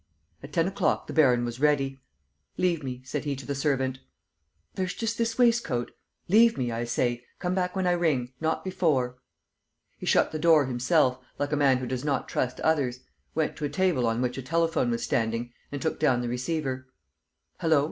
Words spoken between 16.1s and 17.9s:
the receiver: "Hullo!...